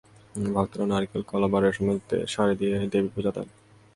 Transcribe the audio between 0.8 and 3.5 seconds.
নারকেল, কলা বা রেশমি শাড়ি দিয়ে দেবীর পূজা দেন।